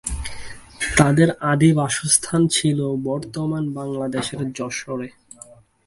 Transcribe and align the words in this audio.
তাদের 0.97 1.29
আদি 1.51 1.69
বাসস্থান 1.73 2.41
ছিল 2.47 2.79
বর্তমান 3.03 3.63
বাংলাদেশের 3.73 4.41
যশোরে। 4.57 5.09